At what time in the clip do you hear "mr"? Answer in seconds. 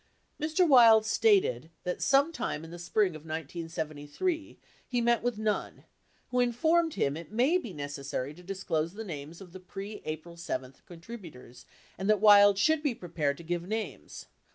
0.63-0.67